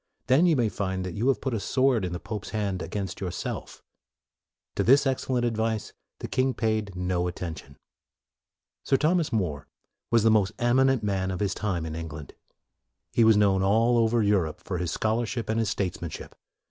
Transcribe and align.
Then 0.25 0.47
you 0.47 0.55
may 0.55 0.67
find 0.67 1.05
that 1.05 1.13
you 1.13 1.27
have 1.27 1.39
put 1.41 1.53
a 1.53 1.59
sword 1.59 2.03
in 2.03 2.11
the 2.11 2.19
pope's 2.19 2.49
hand 2.49 2.81
against 2.81 3.21
yourself." 3.21 3.83
To 4.73 4.81
29 4.83 4.85
30 4.87 4.87
MORE 4.87 4.91
this 4.95 5.05
excellent 5.05 5.45
advice 5.45 5.93
the 6.17 6.27
king 6.27 6.55
paid 6.55 6.95
no 6.95 7.27
attention. 7.27 7.77
Sir 8.83 8.97
Thomas 8.97 9.31
More 9.31 9.67
was 10.09 10.23
the 10.23 10.31
most 10.31 10.53
eminent 10.57 11.03
man 11.03 11.29
of 11.29 11.39
his 11.39 11.53
time 11.53 11.85
in 11.85 11.93
England. 11.95 12.33
He 13.13 13.23
was 13.23 13.37
known 13.37 13.61
all 13.61 13.99
over 13.99 14.23
Europe 14.23 14.61
for 14.63 14.79
his 14.79 14.89
scholarship 14.89 15.49
and 15.49 15.59
his 15.59 15.69
statesmanship. 15.69 16.33